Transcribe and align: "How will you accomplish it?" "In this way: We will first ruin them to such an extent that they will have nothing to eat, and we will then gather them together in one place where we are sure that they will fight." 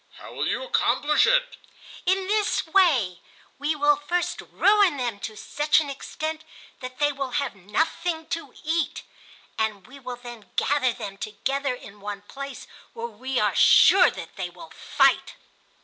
"How 0.13 0.33
will 0.33 0.47
you 0.47 0.63
accomplish 0.63 1.27
it?" 1.27 1.57
"In 2.07 2.25
this 2.25 2.65
way: 2.65 3.21
We 3.59 3.75
will 3.75 3.97
first 3.97 4.41
ruin 4.41 4.97
them 4.97 5.19
to 5.19 5.37
such 5.37 5.79
an 5.79 5.91
extent 5.91 6.43
that 6.79 6.97
they 6.97 7.11
will 7.11 7.33
have 7.37 7.53
nothing 7.55 8.25
to 8.29 8.51
eat, 8.63 9.03
and 9.59 9.85
we 9.85 9.99
will 9.99 10.15
then 10.15 10.49
gather 10.55 10.91
them 10.91 11.19
together 11.19 11.75
in 11.75 12.01
one 12.01 12.23
place 12.23 12.65
where 12.93 13.05
we 13.05 13.39
are 13.39 13.53
sure 13.55 14.09
that 14.09 14.37
they 14.37 14.49
will 14.49 14.71
fight." 14.71 15.35